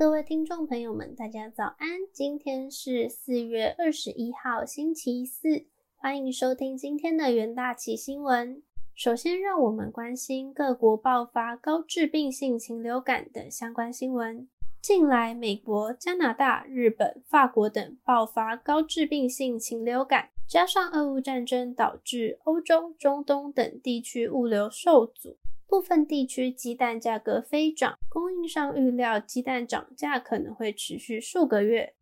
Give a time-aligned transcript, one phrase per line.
[0.00, 1.86] 各位听众朋友们，大家早安！
[2.10, 8.62] 今天是四月二十一号，星期四，欢迎收听今天的元大旗新闻。
[8.94, 14.48] 首先，让我们关心各国爆发高致病性禽流感的相关新闻。
[14.80, 25.36] 近来，美国、加拿大、日本、法国等爆发高致病性禽流感，加上俄乌战争导致欧洲、中东等地区物流受阻。
[25.70, 31.94] 部分地区鸡蛋价格飞涨，供应商预料鸡蛋涨价可能会持续数个月。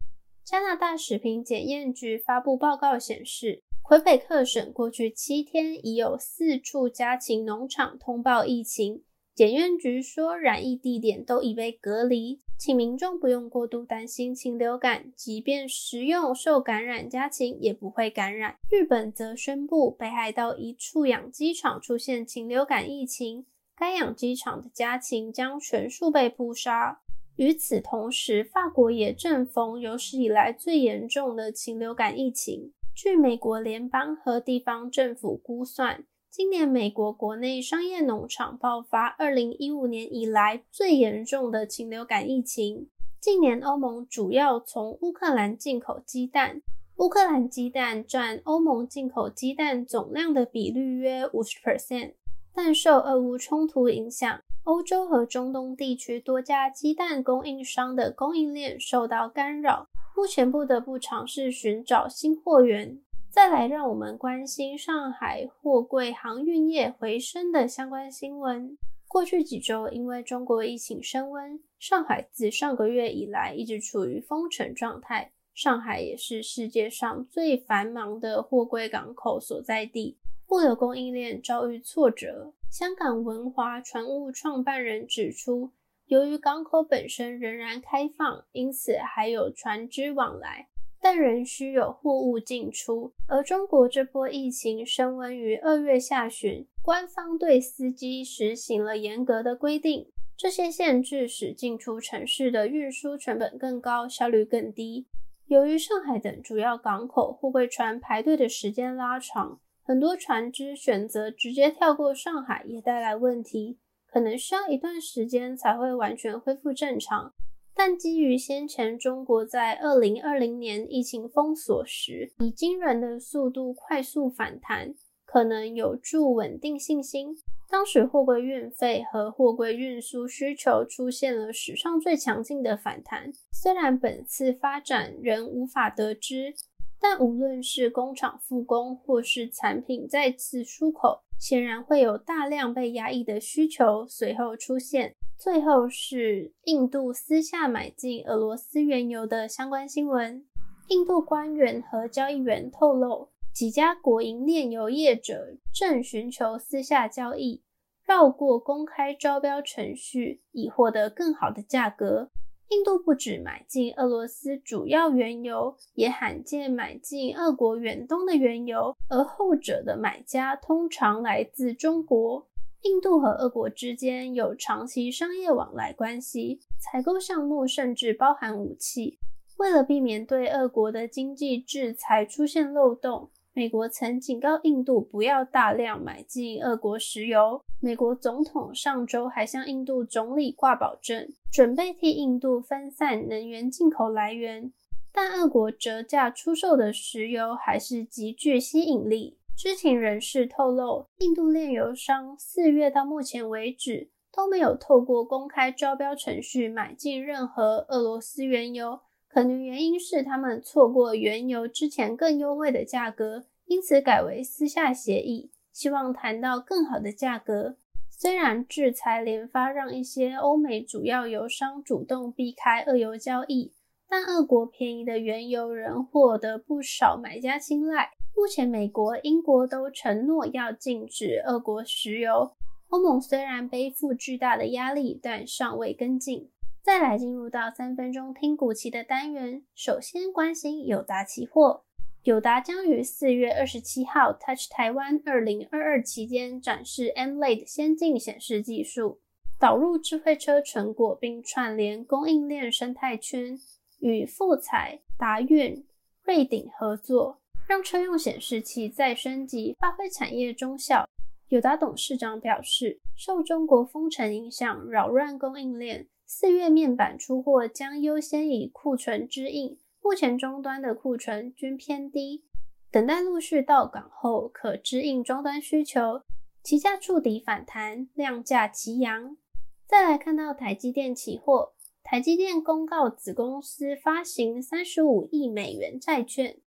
[0.43, 9.02] 加拿大食品检验局发布报告显示，魁北克省过去七天已有四处家禽农场通报疫情。
[9.34, 18.57] 检验局说，染疫地点都已被隔离，请民众不用过度担心禽流感，即便食用受感染家禽也不会感染。
[18.71, 23.45] 日本则宣布，北海道一处养鸡场出现禽流感疫情。
[23.78, 27.00] 该养鸡场的家禽将全数被扑杀。
[27.37, 32.73] 与此同时，法国也正逢有史以来最严重的禽流感疫情。
[32.93, 42.88] 据美国联邦和地方政府估算，今年美国国内商业农场爆发2015年以来最严重的禽流感疫情。
[43.20, 46.60] 近年，欧盟主要从乌克兰进口鸡蛋，
[46.96, 52.15] 乌克兰鸡蛋占欧盟进口鸡蛋总量的比率约50%。
[52.60, 62.98] 但受俄乌冲突影响，欧洲和中东地区多家鸡蛋供应商的供应链受到干扰，目前不得不尝试寻找新货源。
[63.30, 68.76] 再来，让我们关心上海货柜航运业回升的相关新闻。
[69.06, 75.31] 过去几周，因为中国疫情升温，上海自上个月以来一直处于封城状态。
[75.54, 80.16] 上海也是世界上最繁忙的货柜港口所在地。
[80.50, 82.54] 物流供应链遭遇挫折。
[82.71, 85.72] 香港文华船务创办人指出，
[86.06, 90.69] 由于港口本身仍然开放，因此还有船只往来，
[91.00, 93.12] 但仍需有货物进出。
[93.26, 100.06] 而中国这波疫情升温于二月下旬，官方对司机实行了严格的规定。
[100.34, 105.06] 这些限制使进出城市的运输成本更高，效率更低。
[105.47, 109.60] 由于上海等主要港口货柜船排队的时间拉长。
[109.88, 117.32] 很多船只选择直接跳过上海，也带来问题，可能需要一段时间才会完全恢复正常。
[117.75, 124.94] 但基于先前中国在二零二零年疫情封锁时以惊人的速度快速反弹，
[125.25, 127.34] 可能有助稳定信心。
[127.71, 136.54] 当时货柜运费和货柜运输需求出现了史上最强劲的反弹，虽然本次发展仍无法得知。
[137.00, 145.14] 但无论是工厂复工，或是产品再次出口，显然会有大量被压抑的需求随后出现。
[145.38, 150.44] 最后是印度私下买进俄罗斯原油的相关新闻。
[150.88, 157.62] 印度官员和交易员透露，几家国营炼油业者正寻求私下交易，
[158.04, 162.30] 绕过公开招标程序，以获得更好的价格。
[162.70, 172.46] 印度不止买进俄罗斯主要原油，也罕见买进俄国远东的原油，而后者的买家通常来自中国。
[172.82, 179.18] 印度和俄国之间有长期商业往来关系，采购项目甚至包含武器。
[179.56, 183.30] 为了避免对俄国的经济制裁出现漏洞。
[183.58, 187.60] 美国曾警告印度不要大量买进俄国石油。
[187.80, 194.72] 美国总统上周还向印度总理挂保证，准备替印度分散能源进口来源。
[195.10, 199.36] 但俄国折价出售的石油还是极具吸引力。
[199.56, 209.00] 知情人士透露，印度炼油商四月到目前为止都没有透过公开招标程序买进任何俄罗斯原油。
[209.38, 217.77] 可能原因是他们错过原油之前更优惠的价格，因此改为私下协议，希望谈到更好的价格。
[218.10, 223.72] 虽然制裁连发让一些欧美主要油商主动避开俄油交易，
[224.09, 228.10] 但俄国便宜的原油仍获得不少买家青睐。
[228.34, 232.51] 目前，美国、英国都承诺要禁止俄国石油。
[232.89, 236.51] 欧盟虽然背负巨大的压力，但尚未跟进。
[236.83, 241.84] 再来进入到三分钟听股期的单元，首先关心友达期货。
[242.22, 249.21] 友达将于四月二十七号 Touch 台湾二零二二期间展示 MLED 先进显示技术，
[249.59, 253.59] 导入智慧车成果，并串联供应链生态圈，
[254.01, 255.86] 与富彩、达运、
[256.23, 261.09] 瑞鼎合作，让车用显示器再升级，发挥产业中效。
[261.49, 266.09] 友达董事长表示，受中国封城影响，扰乱供应链。
[266.31, 272.45] 四月面板出货将优先以库存支应，目前终端的库存均偏低，
[272.91, 276.21] 等待陆续到港后可支应终端需求。
[276.63, 279.39] 期价触底反弹，量价齐扬。
[279.87, 281.73] 再来看到台积电期货，
[282.05, 286.59] 台积电公告子公司发行三十五亿美元债券，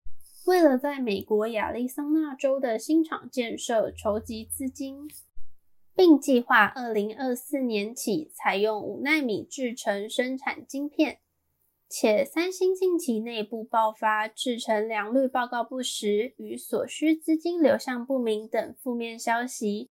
[0.46, 5.06] 为了在美国亚利桑那州的新厂建设筹集资金。
[6.00, 11.18] 并计划二零二四年起采用五纳米制程生产晶片，
[11.90, 19.90] 且三星近期内部爆发制程良率报告不实与所需资金流向不明等负面消息，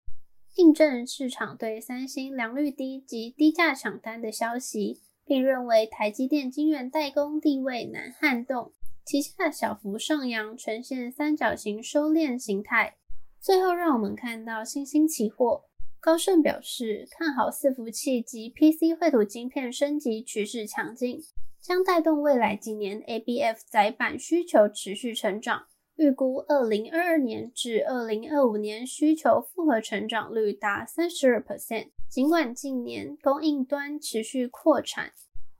[0.56, 8.72] 印证市场对三星良率低及低价抢单的消息，并认为台积电晶圆代工地位难撼动，
[9.04, 12.96] 旗下小幅上扬，呈现三角形收敛形态。
[13.38, 15.68] 最后，让我们看到新兴期货。
[16.00, 21.21] 高盛表示，看好伺服器及 PC 绘图晶片升级趋势强劲，
[21.61, 25.67] 将带动未来几年 ABF 载板需求持续成长。
[25.97, 31.89] 预估2022年至2025年需求复合成长率达32%。
[32.09, 35.11] 尽管近年供应端持续扩产，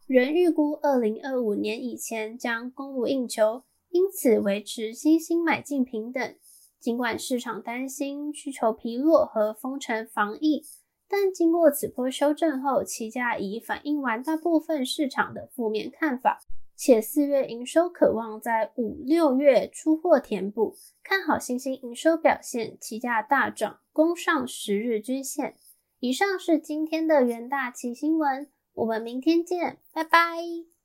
[0.06, 6.37] 仍预估2025年以前将供不应求，因此维持新兴买进平等。
[6.80, 10.64] 尽管市场担心需求疲弱和封城防疫，
[11.08, 16.40] 但经过此波修正后，期价已反映完大部分市场的负面看法，
[16.76, 25.56] 且四月营收渴望在五六月出货填补，看好新兴营收表现，期价大涨，攻上十日均线。
[26.00, 30.77] 以上是今天的元大旗新闻，我们明天见，拜拜。